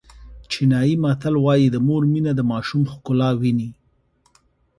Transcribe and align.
چینایي 0.51 0.95
متل 1.03 1.35
وایي 1.39 1.67
د 1.71 1.77
مور 1.87 2.03
مینه 2.11 2.31
د 2.35 2.41
ماشوم 2.51 2.83
ښکلا 2.91 3.29
ویني. 3.41 3.69